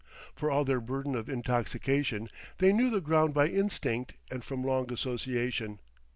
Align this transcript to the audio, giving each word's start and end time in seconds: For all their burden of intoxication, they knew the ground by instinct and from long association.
For 0.35 0.49
all 0.49 0.65
their 0.65 0.81
burden 0.81 1.13
of 1.13 1.29
intoxication, 1.29 2.27
they 2.57 2.73
knew 2.73 2.89
the 2.89 3.01
ground 3.01 3.35
by 3.35 3.49
instinct 3.49 4.13
and 4.31 4.43
from 4.43 4.63
long 4.63 4.91
association. 4.91 5.77